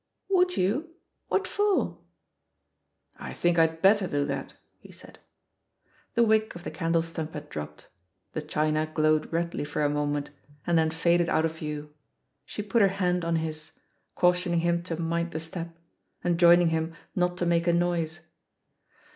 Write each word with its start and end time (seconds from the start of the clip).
'Would 0.31 0.57
you? 0.57 0.95
What 1.27 1.45
for?" 1.47 1.99
1 3.19 3.35
think 3.35 3.59
I'd 3.59 3.83
better 3.83 4.07
do 4.07 4.25
that," 4.25 4.55
he 4.79 4.91
said. 4.91 5.19
The 6.15 6.23
wick 6.23 6.55
of 6.55 6.63
the 6.63 6.71
candle 6.71 7.03
stump 7.03 7.35
had 7.35 7.49
dropped; 7.51 7.87
the 8.33 8.41
china 8.41 8.89
glowed 8.91 9.31
redly 9.31 9.63
for 9.63 9.83
a 9.83 9.89
moment, 9.89 10.31
and 10.65 10.75
then 10.75 10.89
faded 10.89 11.29
out 11.29 11.45
of 11.45 11.57
view. 11.59 11.93
She 12.47 12.63
put 12.63 12.81
her 12.81 12.87
hand 12.87 13.23
on 13.23 13.35
his, 13.45 13.73
cautioning 14.15 14.61
him 14.61 14.81
to 14.85 14.99
"mind 14.99 15.33
the 15.33 15.39
step," 15.39 15.77
enjoining 16.25 16.69
him 16.69 16.95
"not 17.15 17.37
to 17.37 17.45
make 17.45 17.67
a 17.67 17.71
noise." 17.73 18.21